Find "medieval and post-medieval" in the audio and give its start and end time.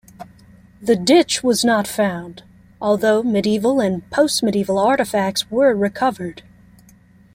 3.21-4.77